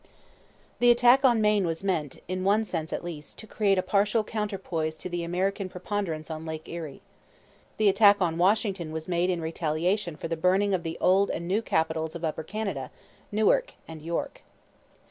[0.79, 4.23] The attack on Maine was meant, in one sense at least, to create a partial
[4.23, 7.03] counterpoise to the American preponderance on Lake Erie.
[7.77, 11.47] The attack on Washington was made in retaliation for the burning of the old and
[11.47, 12.89] new capitals of Upper Canada,
[13.31, 14.41] Newark and York.